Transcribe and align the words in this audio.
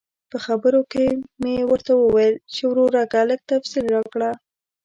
په 0.29 0.37
خبرو 0.45 0.81
کې 0.91 1.05
مې 1.41 1.55
ورته 1.71 1.93
وویل 1.97 2.35
چې 2.53 2.61
ورورکه 2.65 3.19
لږ 3.29 3.39
تفصیل 3.51 3.85
راکړه. 3.95 4.31